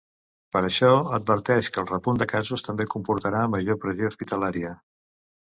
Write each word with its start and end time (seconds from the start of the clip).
Per 0.55 0.61
això, 0.69 0.87
adverteix 1.17 1.69
que 1.75 1.79
el 1.81 1.89
repunt 1.91 2.21
de 2.23 2.27
casos 2.33 2.65
també 2.69 2.89
comportarà 2.95 3.45
major 3.59 3.79
pressió 3.85 4.11
hospitalària. 4.15 4.75